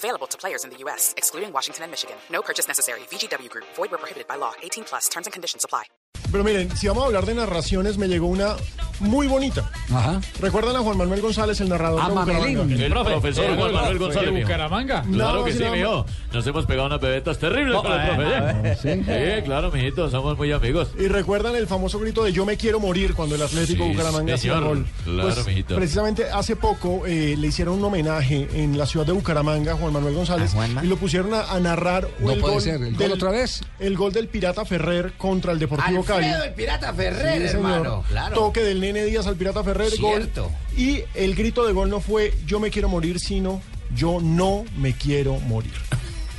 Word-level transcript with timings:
Available 0.00 0.26
to 0.28 0.38
players 0.38 0.64
in 0.64 0.70
the 0.70 0.78
U.S., 0.84 1.12
excluding 1.18 1.52
Washington 1.52 1.84
and 1.84 1.90
Michigan. 1.90 2.16
No 2.32 2.40
purchase 2.40 2.66
necessary. 2.66 3.00
VGW 3.10 3.50
Group. 3.50 3.66
Void 3.76 3.90
where 3.90 3.98
prohibited 3.98 4.26
by 4.26 4.36
law. 4.36 4.52
18 4.62 4.84
plus. 4.84 5.08
Terms 5.10 5.26
and 5.26 5.32
conditions 5.34 5.62
apply. 5.62 5.84
Pero 6.32 6.44
miren, 6.44 6.74
si 6.76 6.86
vamos 6.86 7.02
a 7.02 7.06
hablar 7.06 7.26
de 7.26 7.34
narraciones, 7.34 7.98
me 7.98 8.06
llegó 8.06 8.28
una 8.28 8.56
muy 9.00 9.26
bonita. 9.26 9.68
Ajá. 9.92 10.20
¿Recuerdan 10.40 10.76
a 10.76 10.80
Juan 10.80 10.96
Manuel 10.96 11.20
González, 11.20 11.60
el 11.60 11.68
narrador 11.68 12.00
A 12.00 12.24
de. 12.24 12.86
El 12.86 12.92
profesor 12.92 13.56
Juan 13.56 13.72
Manuel 13.72 13.98
González. 13.98 14.32
mijo. 14.32 14.46
Bucaramanga. 14.46 15.02
Claro 15.02 15.38
No, 15.40 15.44
que 15.44 15.52
sí, 15.52 15.62
no, 15.64 15.72
mijo. 15.72 16.06
Nos 16.32 16.46
hemos 16.46 16.66
pegado 16.66 16.86
unas 16.86 17.00
bebetas 17.00 17.38
terribles 17.38 17.80
con 17.80 17.92
el 17.92 18.06
profe. 18.08 18.76
Sí. 18.80 19.02
Sí, 19.04 19.42
claro, 19.44 19.70
mijito, 19.70 20.10
somos 20.10 20.36
muy 20.36 20.52
amigos. 20.52 20.88
Y 20.98 21.08
recuerdan 21.08 21.56
el 21.56 21.66
famoso 21.66 21.98
grito 21.98 22.24
de 22.24 22.32
yo 22.32 22.44
me 22.46 22.56
quiero 22.56 22.80
morir 22.80 23.14
cuando 23.14 23.34
el 23.34 23.42
Atlético 23.42 23.84
Sí, 23.84 23.90
Bucaramanga 23.90 24.34
hacía 24.34 24.58
gol. 24.60 24.86
Claro, 25.04 25.44
mijito. 25.46 25.74
precisamente 25.76 26.24
hace 26.30 26.56
poco 26.56 27.06
eh, 27.06 27.34
le 27.38 27.46
hicieron 27.48 27.74
un 27.78 27.84
homenaje 27.84 28.48
en 28.54 28.76
la 28.78 28.86
ciudad 28.86 29.06
de 29.06 29.12
Bucaramanga 29.12 29.72
a 29.72 29.76
Juan 29.76 29.92
Manuel 29.92 30.14
González 30.14 30.54
y 30.82 30.86
lo 30.86 30.96
pusieron 30.96 31.34
a, 31.34 31.50
a 31.52 31.60
narrar 31.60 32.06
No 32.20 32.32
el 32.32 32.40
puede 32.40 32.54
gol 32.54 32.62
ser. 32.62 32.82
¿El 32.82 32.96
gol 32.96 33.12
otra 33.12 33.30
vez? 33.30 33.62
El 33.78 33.96
gol 33.96 34.12
del 34.12 34.28
Pirata 34.28 34.64
Ferrer 34.64 35.12
contra 35.16 35.52
el 35.52 35.58
Deportivo 35.58 36.04
Cali. 36.04 36.26
Alfredo, 36.26 36.44
el 36.44 36.54
pirata 36.54 36.92
Ferrer, 36.92 37.48
Sí, 37.50 37.56
hermano. 37.56 38.04
Claro. 38.08 38.34
Toque 38.34 38.62
del 38.62 38.80
Nene 38.92 39.06
Díaz 39.06 39.26
al 39.28 39.36
Pirata 39.36 39.62
Ferrer, 39.62 39.90
Cierto. 39.90 40.44
gol. 40.44 40.52
Y 40.76 41.02
el 41.14 41.34
grito 41.36 41.64
de 41.64 41.72
gol 41.72 41.88
no 41.90 42.00
fue 42.00 42.34
yo 42.46 42.58
me 42.58 42.70
quiero 42.70 42.88
morir, 42.88 43.20
sino 43.20 43.62
yo 43.94 44.18
no 44.20 44.64
me 44.76 44.94
quiero 44.94 45.34
morir. 45.40 45.72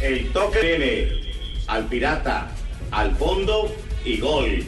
El 0.01 0.31
toque 0.33 0.59
viene 0.61 1.31
al 1.67 1.85
pirata, 1.85 2.49
al 2.91 3.15
fondo 3.15 3.73
y 4.03 4.17
gol. 4.19 4.63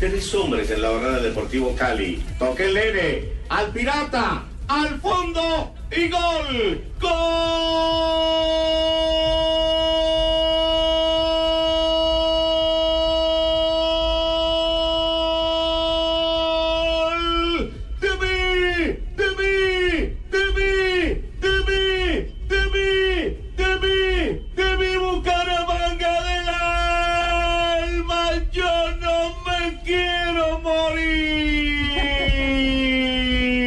Tres 0.00 0.34
hombres 0.34 0.70
en 0.70 0.82
la 0.82 0.90
barrera 0.90 1.14
del 1.16 1.22
Deportivo 1.24 1.74
Cali. 1.76 2.22
Toque 2.38 2.64
el 2.64 2.74
nene, 2.74 3.24
al 3.48 3.70
pirata, 3.72 4.44
al 4.66 5.00
fondo 5.00 5.72
y 5.96 6.08
gol. 6.08 6.84
¡Gol! 7.00 8.93
Me 29.74 29.80
quiero 29.82 30.58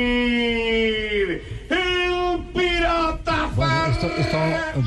morir! 0.07 1.41
¡El 1.69 2.43
pirata 2.53 3.49
Bueno, 3.55 3.85
esto, 3.87 4.07
esto 4.17 4.37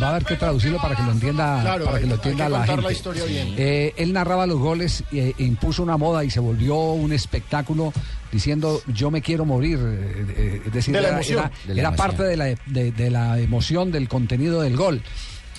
va 0.01 0.07
a 0.07 0.11
haber 0.11 0.25
que 0.25 0.37
traducirlo 0.37 0.79
para 0.79 0.97
que 0.97 1.03
lo 1.03 1.13
entienda, 1.13 1.61
Claro, 1.63 1.85
para 1.87 1.99
que 1.99 2.05
hay- 2.05 2.09
lo 2.09 2.15
hay 2.17 2.21
que 2.21 2.29
entienda 2.31 2.59
la 2.59 2.67
gente. 2.67 2.83
la 2.83 2.93
historia 2.93 3.25
bien. 3.25 3.55
Eh, 3.57 3.93
él 3.97 4.13
narraba 4.13 4.47
los 4.47 4.59
goles 4.59 5.05
e 5.13 5.35
impuso 5.39 5.83
una 5.83 5.97
moda 5.97 6.25
y 6.25 6.31
se 6.31 6.41
volvió 6.41 6.77
un 6.93 7.13
espectáculo 7.13 7.93
diciendo 8.33 8.81
yo 8.87 9.11
me 9.11 9.21
quiero 9.23 9.45
morir. 9.45 9.79
eh, 9.83 10.27
eh, 10.37 10.63
es 10.67 10.73
decir, 10.73 10.95
De 10.95 11.01
la 11.01 11.09
era, 11.09 11.17
emoción. 11.17 11.39
era- 11.41 11.51
De 11.67 11.75
la 11.75 11.81
era 11.81 11.89
emoción. 11.89 12.07
parte 12.09 12.23
de 12.25 12.37
la, 12.37 12.45
de, 12.67 12.93
de 12.93 13.11
la 13.11 13.39
emoción 13.39 13.91
del 13.93 14.09
contenido 14.09 14.61
del 14.63 14.77
gol. 14.77 15.03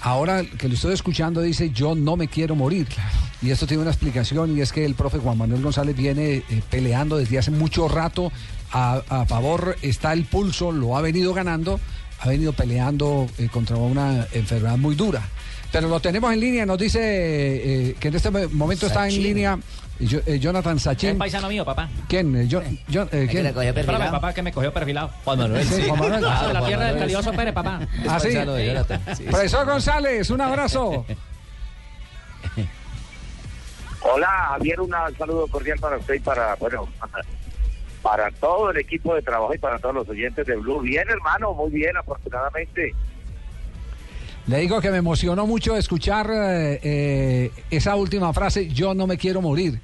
Ahora 0.04 0.44
que 0.44 0.68
lo 0.68 0.74
estoy 0.74 0.94
escuchando 0.94 1.42
dice 1.42 1.70
yo 1.70 1.94
no 1.94 2.18
me 2.18 2.28
quiero 2.28 2.56
morir. 2.56 2.88
Y 3.42 3.50
esto 3.50 3.66
tiene 3.66 3.82
una 3.82 3.92
explicación 3.92 4.56
y 4.56 4.62
es 4.62 4.72
que 4.72 4.86
el 4.86 4.94
profe 4.94 5.18
Juan 5.18 5.38
Manuel 5.38 5.62
González 5.64 5.96
viene 5.96 6.44
eh, 6.48 6.62
peleando 6.70 7.18
desde 7.18 7.40
hace 7.40 7.50
mucho 7.52 7.88
rato. 7.88 8.32
A, 8.72 9.02
a 9.10 9.26
favor 9.26 9.76
está 9.82 10.14
el 10.14 10.26
pulso, 10.26 10.72
lo 10.72 10.96
ha 10.96 11.02
venido 11.02 11.34
ganando, 11.34 11.80
ha 12.20 12.28
venido 12.30 12.54
peleando 12.54 13.28
eh, 13.38 13.50
contra 13.52 13.76
una 13.78 14.28
enfermedad 14.32 14.78
muy 14.78 14.96
dura. 14.96 15.22
Pero 15.72 15.88
lo 15.90 16.00
tenemos 16.00 16.32
en 16.34 16.40
línea, 16.40 16.66
nos 16.66 16.78
dice 16.78 17.00
eh, 17.02 17.96
que 18.00 18.10
en 18.10 18.16
este 18.16 18.30
momento 18.30 18.88
está 18.88 19.08
en 19.08 19.22
línea 19.24 19.58
yo- 20.00 20.20
eh, 20.26 20.40
Jonathan 20.40 20.78
Es 20.78 20.84
Sachin. 20.84 21.18
paisano 21.18 21.48
mío, 21.50 21.64
papá. 21.66 21.90
¿Quién? 22.08 22.36
Eh, 22.36 22.48
yo- 22.48 22.62
yo- 22.88 23.08
eh, 23.12 23.28
¿quién? 23.30 23.46
Espérame, 23.48 24.12
papá, 24.12 24.34
que 24.34 24.42
me 24.42 24.52
cogió 24.52 24.72
perfilado. 24.74 25.12
Juan 25.24 25.40
Manuel, 25.40 25.66
Sí, 25.66 25.74
sí. 25.76 25.82
Juan 25.88 26.00
Manuel. 26.00 26.26
Ah, 26.28 26.48
de 26.48 26.54
la 26.54 26.60
Juan 26.60 26.70
tierra 26.70 26.86
del 26.88 26.98
calioso 26.98 27.32
Pérez, 27.32 27.54
papá. 27.54 27.88
Ah, 28.08 28.20
sí. 28.20 28.30
Profesor 29.26 29.66
González, 29.66 30.30
un 30.30 30.42
abrazo. 30.42 31.06
Hola, 34.02 34.28
Javier, 34.50 34.82
un 34.82 34.92
saludo 35.18 35.48
cordial 35.48 35.80
para 35.80 35.98
usted 35.98 36.16
y 36.16 36.20
para, 36.20 36.56
bueno, 36.56 36.88
para 38.02 38.32
todo 38.32 38.72
el 38.72 38.78
equipo 38.78 39.14
de 39.14 39.22
trabajo 39.22 39.54
y 39.54 39.60
para 39.60 39.78
todos 39.80 39.96
los 39.96 40.10
oyentes 40.10 40.46
de 40.46 40.56
Blue. 40.56 40.82
Bien, 40.82 41.08
hermano, 41.08 41.54
muy 41.54 41.70
bien, 41.70 41.96
afortunadamente. 41.96 42.94
Le 44.48 44.58
digo 44.58 44.82
que 44.82 44.90
me 44.90 44.98
emocionó 44.98 45.46
mucho 45.46 45.78
escuchar 45.78 46.30
eh, 46.32 46.80
eh, 46.82 47.52
esa 47.70 47.96
última 47.96 48.34
frase, 48.34 48.68
yo 48.70 48.94
no 48.96 49.06
me 49.06 49.18
quiero 49.18 49.40
morir. 49.40 49.80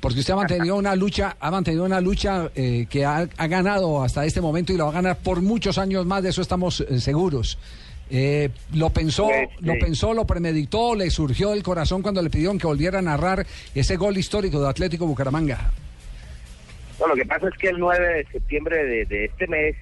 Porque 0.00 0.20
usted 0.20 0.32
ha 0.32 0.36
mantenido 0.36 0.76
una 0.76 0.96
lucha, 0.96 1.36
ha 1.38 1.50
mantenido 1.50 1.84
una 1.84 2.00
lucha 2.00 2.50
eh, 2.54 2.86
que 2.88 3.04
ha, 3.04 3.28
ha 3.36 3.46
ganado 3.46 4.02
hasta 4.02 4.24
este 4.24 4.40
momento 4.40 4.72
y 4.72 4.78
lo 4.78 4.84
va 4.84 4.90
a 4.90 4.94
ganar 4.94 5.18
por 5.18 5.42
muchos 5.42 5.76
años 5.76 6.06
más, 6.06 6.22
de 6.22 6.30
eso 6.30 6.40
estamos 6.40 6.80
eh, 6.80 7.00
seguros. 7.00 7.58
Eh, 8.10 8.50
lo 8.74 8.90
pensó, 8.90 9.28
lo 9.60 9.74
pensó, 9.78 10.14
lo 10.14 10.26
premeditó, 10.26 10.96
le 10.96 11.10
surgió 11.10 11.50
del 11.50 11.62
corazón 11.62 12.02
cuando 12.02 12.20
le 12.20 12.30
pidieron 12.30 12.58
que 12.58 12.66
volviera 12.66 12.98
a 12.98 13.02
narrar 13.02 13.46
ese 13.74 13.96
gol 13.96 14.18
histórico 14.18 14.60
de 14.60 14.68
Atlético 14.68 15.06
Bucaramanga. 15.06 15.70
No, 16.98 17.06
lo 17.06 17.14
que 17.14 17.24
pasa 17.24 17.48
es 17.48 17.54
que 17.56 17.68
el 17.68 17.78
9 17.78 18.14
de 18.14 18.26
septiembre 18.26 18.84
de, 18.84 19.04
de 19.06 19.24
este 19.26 19.46
mes 19.46 19.76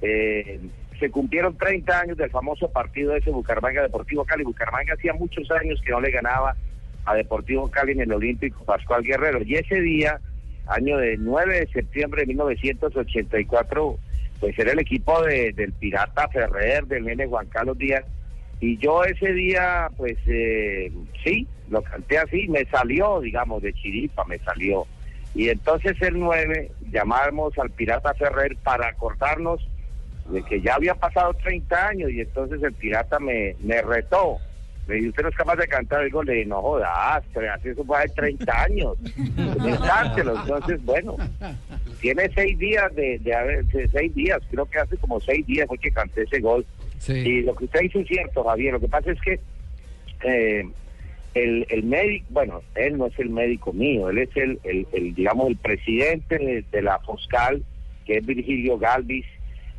eh, 0.00 0.60
se 0.98 1.10
cumplieron 1.10 1.56
30 1.56 2.00
años 2.00 2.16
del 2.16 2.30
famoso 2.30 2.70
partido 2.70 3.14
ese 3.14 3.30
Bucaramanga 3.30 3.82
Deportivo 3.82 4.24
Cali. 4.24 4.44
Bucaramanga 4.44 4.94
hacía 4.94 5.12
muchos 5.12 5.50
años 5.50 5.80
que 5.84 5.92
no 5.92 6.00
le 6.00 6.10
ganaba 6.10 6.56
a 7.04 7.14
Deportivo 7.14 7.70
Cali 7.70 7.92
en 7.92 8.00
el 8.00 8.12
Olímpico 8.12 8.64
Pascual 8.64 9.02
Guerrero. 9.02 9.42
Y 9.42 9.54
ese 9.54 9.80
día, 9.80 10.20
año 10.66 10.98
de 10.98 11.16
9 11.16 11.60
de 11.60 11.66
septiembre 11.68 12.22
de 12.22 12.28
1984, 12.28 13.98
pues 14.40 14.58
era 14.58 14.72
el 14.72 14.78
equipo 14.78 15.22
de- 15.22 15.52
del 15.52 15.72
Pirata 15.72 16.28
Ferrer, 16.28 16.86
del 16.86 17.04
nene 17.04 17.26
Juan 17.26 17.46
Carlos 17.46 17.76
Díaz. 17.78 18.04
Y 18.60 18.76
yo 18.78 19.04
ese 19.04 19.32
día, 19.32 19.88
pues 19.96 20.16
eh, 20.26 20.90
sí, 21.24 21.46
lo 21.68 21.82
canté 21.82 22.18
así, 22.18 22.48
me 22.48 22.64
salió, 22.66 23.20
digamos, 23.20 23.62
de 23.62 23.72
chiripa, 23.72 24.24
me 24.24 24.38
salió. 24.40 24.86
Y 25.34 25.48
entonces 25.48 25.96
el 26.02 26.18
9 26.18 26.70
llamamos 26.90 27.56
al 27.58 27.70
Pirata 27.70 28.14
Ferrer 28.14 28.56
para 28.64 28.88
acordarnos 28.88 29.60
de 30.28 30.42
que 30.42 30.60
ya 30.60 30.74
había 30.74 30.94
pasado 30.94 31.32
30 31.34 31.88
años 31.88 32.10
y 32.10 32.20
entonces 32.20 32.62
el 32.62 32.72
Pirata 32.74 33.18
me, 33.20 33.54
me 33.60 33.80
retó. 33.82 34.38
Me 34.88 34.94
dijo, 34.96 35.10
¿usted 35.10 35.22
no 35.22 35.28
es 35.28 35.36
capaz 35.36 35.56
de 35.56 35.68
cantar? 35.68 36.02
Digo, 36.04 36.22
le 36.22 36.32
dije, 36.32 36.46
no 36.46 36.62
jodas, 36.62 37.22
pero 37.34 37.52
así 37.52 37.68
eso 37.68 37.84
fue 37.84 37.98
hace 37.98 38.08
30 38.14 38.62
años. 38.62 38.96
Entonces, 40.42 40.82
bueno, 40.84 41.16
tiene 42.00 42.30
seis 42.34 42.58
días 42.58 42.94
de, 42.94 43.18
de 43.18 43.34
haber, 43.34 43.64
seis 43.92 44.14
días, 44.14 44.40
creo 44.50 44.66
que 44.66 44.78
hace 44.78 44.96
como 44.98 45.20
seis 45.20 45.46
días 45.46 45.66
fue 45.66 45.78
que 45.78 45.90
canté 45.90 46.22
ese 46.22 46.40
gol. 46.40 46.64
Y 47.26 47.42
lo 47.42 47.54
que 47.54 47.64
usted 47.64 47.80
dice 47.80 48.00
es 48.00 48.08
cierto, 48.08 48.44
Javier. 48.44 48.72
Lo 48.74 48.80
que 48.80 48.88
pasa 48.88 49.12
es 49.12 49.20
que 49.20 49.38
eh, 50.24 50.64
el, 51.34 51.66
el 51.70 51.82
médico, 51.84 52.26
bueno, 52.30 52.62
él 52.74 52.98
no 52.98 53.06
es 53.06 53.18
el 53.18 53.30
médico 53.30 53.72
mío, 53.72 54.10
él 54.10 54.18
es 54.18 54.30
el, 54.36 54.58
el, 54.64 54.86
el, 54.92 55.14
digamos, 55.14 55.48
el 55.48 55.56
presidente 55.56 56.38
de, 56.38 56.64
de 56.70 56.82
la 56.82 56.98
Foscal, 57.00 57.62
que 58.04 58.18
es 58.18 58.26
Virgilio 58.26 58.78
Galvis. 58.78 59.26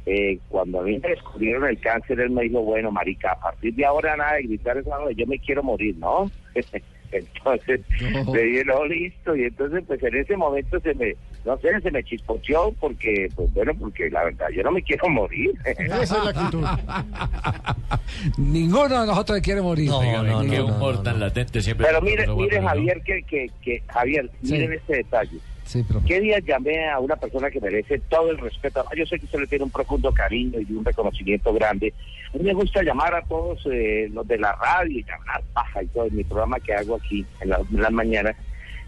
Eh, 0.05 0.39
cuando 0.47 0.79
a 0.79 0.83
mí 0.83 0.97
me 0.97 1.09
descubrieron 1.09 1.65
el 1.67 1.77
cáncer, 1.79 2.19
él 2.21 2.31
me 2.31 2.43
dijo, 2.43 2.61
bueno, 2.61 2.89
marica, 2.91 3.33
a 3.33 3.39
partir 3.39 3.75
de 3.75 3.85
ahora 3.85 4.15
nada 4.15 4.35
de 4.35 4.43
gritar 4.43 4.77
esa 4.77 4.97
yo 5.15 5.27
me 5.27 5.37
quiero 5.37 5.61
morir, 5.61 5.95
¿no? 5.97 6.31
entonces, 7.11 7.81
No. 8.25 8.33
le 8.33 8.43
dije, 8.43 8.65
no, 8.65 8.85
listo, 8.85 9.35
y 9.35 9.43
entonces, 9.43 9.83
pues 9.85 10.01
en 10.03 10.15
ese 10.15 10.37
momento 10.37 10.79
se 10.79 10.93
me, 10.95 11.15
no 11.45 11.57
sé, 11.59 11.79
se 11.81 11.91
me 11.91 12.03
chispoteó, 12.03 12.73
porque, 12.79 13.29
pues 13.35 13.51
bueno, 13.53 13.71
porque 13.79 14.09
la 14.09 14.25
verdad, 14.25 14.47
yo 14.53 14.61
no 14.63 14.71
me 14.71 14.83
quiero 14.83 15.07
morir. 15.09 15.51
Esa 15.65 16.01
es 16.01 16.11
la 16.11 16.29
actitud. 16.29 16.63
Ninguno 18.37 19.01
de 19.01 19.07
nosotros 19.07 19.39
quiere 19.41 19.61
morir. 19.61 19.89
Oiga, 19.91 20.23
no, 20.23 20.41
qué 20.41 20.57
no, 20.59 20.65
humor 20.67 20.95
no, 20.95 21.01
tan 21.03 21.19
no. 21.19 21.25
latente 21.25 21.61
siempre. 21.61 21.85
Pero 21.87 22.01
mire, 22.01 22.27
mire 22.27 22.61
Javier, 22.61 23.01
que, 23.03 23.23
que, 23.23 23.49
que 23.61 23.81
Javier, 23.87 24.29
Sí. 24.43 24.53
miren 24.53 24.73
este 24.73 24.97
detalle. 24.97 25.37
Sí, 25.65 25.85
pero 25.87 26.01
¿Qué 26.03 26.19
día 26.19 26.39
llamé 26.39 26.89
a 26.89 26.97
una 26.97 27.15
persona 27.15 27.51
que 27.51 27.61
merece 27.61 27.99
todo 28.09 28.31
el 28.31 28.39
respeto? 28.39 28.83
Yo 28.97 29.05
sé 29.05 29.19
que 29.19 29.25
usted 29.25 29.39
le 29.41 29.45
tiene 29.47 29.63
un 29.65 29.69
profundo 29.69 30.11
cariño 30.11 30.59
y 30.59 30.73
un 30.73 30.83
reconocimiento 30.83 31.53
grande. 31.53 31.93
A 32.33 32.37
mí 32.37 32.43
me 32.43 32.53
gusta 32.55 32.81
llamar 32.81 33.13
a 33.13 33.21
todos 33.21 33.59
eh, 33.71 34.09
los 34.11 34.27
de 34.27 34.39
la 34.39 34.53
radio 34.55 34.97
y 34.99 35.05
hablar 35.11 35.43
paja 35.53 35.83
y 35.83 35.87
todo 35.87 36.05
en 36.07 36.15
mi 36.15 36.23
programa 36.23 36.59
que 36.59 36.73
hago 36.73 36.95
aquí 36.95 37.23
en, 37.41 37.49
la- 37.49 37.59
en 37.71 37.81
las 37.83 37.91
mañanas. 37.91 38.35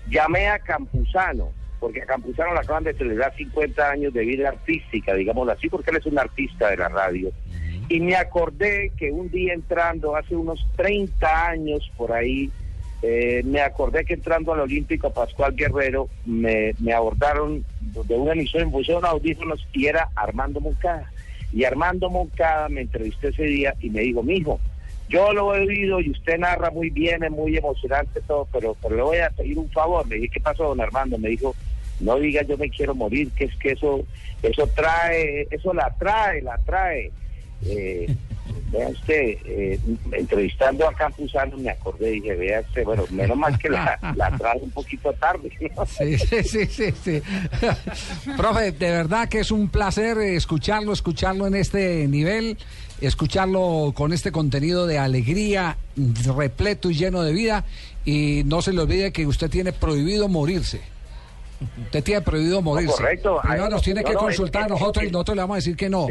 Llamé 0.10 0.48
a 0.48 0.58
Campuzano, 0.58 1.50
porque 1.82 2.04
a 2.04 2.06
Campuzano 2.06 2.54
le 2.54 2.60
acaban 2.60 2.84
de 2.84 2.94
celebrar 2.94 3.36
50 3.36 3.90
años 3.90 4.14
de 4.14 4.24
vida 4.24 4.50
artística, 4.50 5.16
digámoslo 5.16 5.52
así, 5.52 5.68
porque 5.68 5.90
él 5.90 5.98
es 5.98 6.06
un 6.06 6.20
artista 6.20 6.70
de 6.70 6.78
la 6.78 6.90
radio. 6.90 7.32
Y 7.90 8.00
me 8.00 8.16
acordé 8.16 8.92
que 8.96 9.12
un 9.12 9.32
día 9.32 9.54
entrando, 9.54 10.16
hace 10.16 10.36
unos 10.36 10.64
30 10.78 11.48
años 11.50 11.92
por 11.98 12.14
ahí, 12.14 12.52
eh, 13.02 13.42
me 13.46 13.62
acordé 13.62 14.06
que 14.06 14.14
entrando 14.14 14.54
al 14.54 14.60
Olímpico 14.60 15.10
Pascual 15.12 15.56
Guerrero, 15.56 16.08
me, 16.24 16.76
abordaron 16.96 17.66
de 17.82 18.16
una 18.16 18.34
emisión, 18.34 18.66
me 18.66 18.74
pusieron 18.74 19.04
audífonos 19.04 19.68
y 19.74 19.88
era 19.88 20.08
Armando 20.16 20.62
Moncada. 20.62 21.12
Y 21.52 21.64
Armando 21.64 22.12
Moncada 22.12 22.70
me 22.70 22.82
entrevistó 22.82 23.30
ese 23.30 23.44
día 23.44 23.74
y 23.82 23.90
me 23.90 24.02
dijo, 24.02 24.22
mijo, 24.22 24.60
yo 25.10 25.34
lo 25.34 25.56
he 25.56 25.62
oído 25.62 26.00
y 26.00 26.12
usted 26.12 26.38
narra 26.38 26.70
muy 26.70 26.92
bien, 26.92 27.24
es 27.24 27.32
muy 27.32 27.58
emocionante 27.58 28.22
todo, 28.22 28.48
pero, 28.54 28.78
pero 28.82 28.96
le 28.96 29.02
voy 29.02 29.18
a 29.18 29.32
pedir 29.32 29.58
un 29.58 29.70
favor. 29.72 30.06
Me 30.08 30.16
dije, 30.16 30.30
¿qué 30.36 30.40
pasó, 30.40 30.66
don 30.66 30.80
Armando? 30.80 31.18
Me 31.18 31.30
dijo, 31.30 31.56
no 32.02 32.20
diga 32.20 32.44
yo 32.44 32.58
me 32.58 32.70
quiero 32.70 32.96
morir, 32.96 33.32
que 33.32 33.46
es 33.46 33.56
que 33.56 33.72
eso, 33.72 34.06
eso 34.44 34.68
trae, 34.76 35.48
eso 35.52 35.74
la 35.74 35.94
trae, 35.98 36.42
la 36.42 36.58
trae. 36.60 37.12
Eh, 37.66 38.14
vea 38.72 38.88
usted, 38.88 39.38
eh, 39.46 39.80
entrevistando 40.12 40.88
a 40.88 40.94
Campuzano 40.94 41.58
me 41.58 41.70
acordé 41.70 42.12
y 42.12 42.20
dije, 42.22 42.36
vea 42.36 42.62
usted, 42.62 42.84
bueno, 42.84 43.04
menos 43.10 43.38
mal 43.38 43.58
que 43.58 43.70
la, 43.70 44.00
la 44.16 44.38
trae 44.38 44.60
un 44.60 44.72
poquito 44.72 45.12
tarde. 45.14 45.52
¿no? 45.76 45.86
Sí, 45.86 46.18
sí, 46.18 46.44
sí, 46.44 46.66
sí, 46.66 46.94
sí. 47.04 47.22
Profe, 48.38 48.72
de 48.72 48.92
verdad 48.92 49.28
que 49.28 49.40
es 49.40 49.52
un 49.52 49.70
placer 49.70 50.18
escucharlo, 50.20 50.94
escucharlo 50.94 51.48
en 51.48 51.56
este 51.56 52.08
nivel, 52.08 52.58
escucharlo 53.02 53.94
con 53.96 54.14
este 54.14 54.32
contenido 54.32 54.88
de 54.88 54.98
alegría, 54.98 55.78
repleto 56.36 56.90
y 56.90 56.96
lleno 56.96 57.24
de 57.24 57.34
vida. 57.34 57.66
Y 58.06 58.44
no 58.46 58.62
se 58.62 58.74
le 58.74 58.82
olvide 58.82 59.12
que 59.12 59.28
usted 59.28 59.50
tiene 59.50 59.74
prohibido 59.74 60.28
morirse. 60.28 60.82
Usted 61.84 62.04
tiene 62.04 62.22
prohibido 62.22 62.62
morirse. 62.62 62.94
correcto. 62.96 63.40
Primero 63.42 63.70
nos 63.70 63.82
tiene 63.82 64.02
No, 64.02 64.08
que 64.08 64.14
no, 64.14 64.20
es 64.20 64.26
consultar 64.26 64.64
a 64.64 64.68
nosotros 64.68 65.06
y 65.06 65.12
nosotros 65.12 65.36
le 65.36 65.42
vamos 65.42 65.56
a 65.56 65.58
decir 65.58 65.76
que 65.76 65.90
no. 65.90 66.08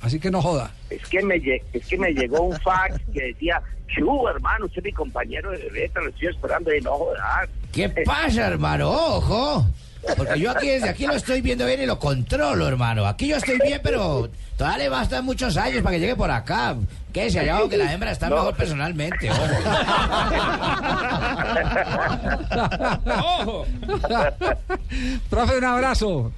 Así 0.00 0.20
que 0.20 0.30
no 0.30 0.40
joda. 0.40 0.72
Es 0.90 1.02
que 1.08 1.22
me 1.22 1.36
es 1.72 1.86
que 1.86 1.98
me 1.98 2.12
llegó 2.12 2.42
un 2.42 2.56
fax 2.60 3.00
que 3.12 3.26
decía, 3.28 3.60
Chu, 3.88 4.28
hermano, 4.28 4.66
usted 4.66 4.78
es 4.78 4.84
mi 4.84 4.92
compañero 4.92 5.50
de 5.50 5.68
beta, 5.70 6.00
lo 6.00 6.08
estoy 6.10 6.28
esperando 6.28 6.72
y 6.74 6.80
no 6.80 6.92
jodas. 6.92 7.48
¿Qué 7.72 7.88
pasa, 7.88 8.46
hermano? 8.48 8.90
Ojo. 8.90 9.66
Porque 10.16 10.38
yo 10.40 10.50
aquí 10.50 10.68
desde 10.68 10.88
aquí 10.88 11.06
lo 11.06 11.14
estoy 11.14 11.40
viendo 11.40 11.66
bien 11.66 11.82
y 11.82 11.86
lo 11.86 11.98
controlo, 11.98 12.66
hermano. 12.68 13.06
Aquí 13.06 13.28
yo 13.28 13.36
estoy 13.36 13.58
bien, 13.62 13.80
pero 13.82 14.28
todavía 14.56 14.78
le 14.78 14.88
bastan 14.88 15.24
muchos 15.24 15.56
años 15.56 15.82
para 15.82 15.94
que 15.96 16.00
llegue 16.00 16.16
por 16.16 16.30
acá. 16.30 16.76
Quédese 17.12 17.40
allá 17.40 17.58
que 17.68 17.76
la 17.76 17.92
hembra 17.92 18.10
está 18.12 18.28
No. 18.28 18.36
mejor 18.36 18.54
personalmente, 18.56 19.30
ojo. 19.30 19.42
¡Ojo! 23.06 23.66
Profe, 25.30 25.58
un 25.58 25.64
abrazo. 25.64 26.32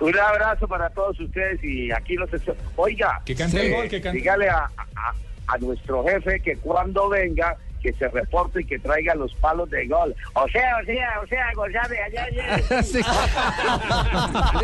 Un 0.00 0.18
abrazo 0.18 0.68
para 0.68 0.88
todos 0.90 1.18
ustedes 1.18 1.62
y 1.64 1.90
aquí 1.90 2.14
los... 2.14 2.32
estoy- 2.32 2.54
Oiga, 2.76 3.20
Que 3.24 3.34
cante 3.34 3.66
el 3.66 3.74
gol, 3.74 3.88
que 3.88 4.00
cante. 4.00 4.18
dígale 4.18 4.48
a, 4.48 4.68
a- 4.94 5.14
a 5.48 5.58
nuestro 5.58 6.04
jefe 6.04 6.40
que 6.40 6.56
cuando 6.58 7.08
venga, 7.08 7.56
que 7.82 7.92
se 7.92 8.08
reporte 8.08 8.62
y 8.62 8.64
que 8.64 8.78
traiga 8.78 9.14
los 9.14 9.34
palos 9.34 9.70
de 9.70 9.86
gol. 9.86 10.14
O 10.34 10.48
sea, 10.48 10.76
o 10.82 10.84
sea, 10.84 11.20
o 11.22 11.26
sea, 11.26 11.46
González, 11.54 11.98
allá, 12.06 12.24
allá. 12.24 12.82
Sí. 12.82 12.98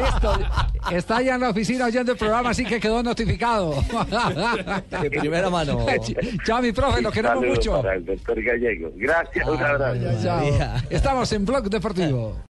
Listo. 0.01 0.39
Está 0.91 1.23
ya 1.23 1.35
en 1.35 1.41
la 1.41 1.51
oficina 1.51 1.87
oyendo 1.87 2.13
el 2.13 2.19
programa, 2.19 2.51
así 2.51 2.65
que 2.65 2.81
quedó 2.81 3.03
notificado. 3.03 3.75
De 5.03 5.11
primera 5.11 5.51
mano. 5.51 5.87
Chao, 6.47 6.63
mi 6.63 6.73
profe, 6.73 7.03
lo 7.03 7.11
queremos 7.11 7.41
Saludos 7.41 7.57
mucho. 7.59 7.83
Para 7.83 7.95
el 7.95 8.05
doctor 8.05 8.43
Gallego. 8.43 8.91
Gracias, 8.97 9.49
un 9.49 9.63
abrazo. 9.63 10.23
Chao. 10.23 10.43
Estamos 10.91 11.33
en 11.33 11.45
Blog 11.45 11.69
Deportivo. 11.71 12.37